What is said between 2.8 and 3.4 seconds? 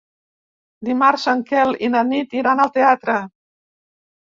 teatre.